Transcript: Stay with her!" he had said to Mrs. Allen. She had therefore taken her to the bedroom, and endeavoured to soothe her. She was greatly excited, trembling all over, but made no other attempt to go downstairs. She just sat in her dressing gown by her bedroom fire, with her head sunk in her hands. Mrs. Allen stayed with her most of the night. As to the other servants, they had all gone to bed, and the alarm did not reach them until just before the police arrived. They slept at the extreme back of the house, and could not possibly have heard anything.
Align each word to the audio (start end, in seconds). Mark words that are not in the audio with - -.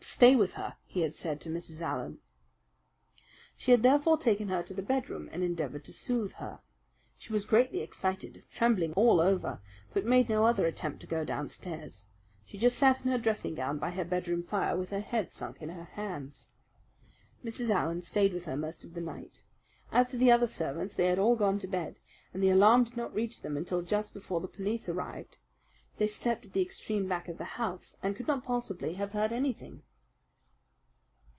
Stay 0.03 0.35
with 0.35 0.53
her!" 0.55 0.75
he 0.85 1.01
had 1.01 1.15
said 1.15 1.39
to 1.41 1.49
Mrs. 1.49 1.81
Allen. 1.81 2.19
She 3.57 3.71
had 3.71 3.81
therefore 3.81 4.17
taken 4.19 4.49
her 4.49 4.61
to 4.63 4.73
the 4.73 4.83
bedroom, 4.83 5.27
and 5.31 5.41
endeavoured 5.43 5.83
to 5.85 5.93
soothe 5.93 6.33
her. 6.33 6.59
She 7.17 7.33
was 7.33 7.45
greatly 7.45 7.79
excited, 7.81 8.43
trembling 8.51 8.93
all 8.93 9.19
over, 9.19 9.61
but 9.93 10.05
made 10.05 10.27
no 10.29 10.45
other 10.45 10.67
attempt 10.67 10.99
to 11.01 11.07
go 11.07 11.23
downstairs. 11.25 12.05
She 12.45 12.57
just 12.59 12.77
sat 12.77 13.03
in 13.03 13.09
her 13.11 13.17
dressing 13.17 13.55
gown 13.55 13.79
by 13.79 13.91
her 13.91 14.05
bedroom 14.05 14.43
fire, 14.43 14.75
with 14.77 14.89
her 14.91 14.99
head 15.01 15.31
sunk 15.31 15.59
in 15.61 15.69
her 15.69 15.85
hands. 15.85 16.47
Mrs. 17.43 17.69
Allen 17.71 18.03
stayed 18.03 18.33
with 18.33 18.45
her 18.45 18.57
most 18.57 18.83
of 18.83 18.93
the 18.93 19.01
night. 19.01 19.41
As 19.91 20.11
to 20.11 20.17
the 20.17 20.31
other 20.31 20.47
servants, 20.47 20.93
they 20.93 21.07
had 21.07 21.17
all 21.19 21.35
gone 21.35 21.57
to 21.59 21.67
bed, 21.67 21.95
and 22.33 22.43
the 22.43 22.49
alarm 22.51 22.83
did 22.83 22.95
not 22.97 23.13
reach 23.13 23.41
them 23.41 23.57
until 23.57 23.81
just 23.81 24.13
before 24.13 24.39
the 24.41 24.47
police 24.47 24.87
arrived. 24.89 25.37
They 25.97 26.05
slept 26.07 26.45
at 26.47 26.53
the 26.53 26.61
extreme 26.61 27.07
back 27.07 27.27
of 27.27 27.37
the 27.39 27.55
house, 27.57 27.97
and 28.03 28.15
could 28.15 28.27
not 28.27 28.43
possibly 28.43 28.93
have 28.95 29.13
heard 29.13 29.31
anything. 29.31 29.81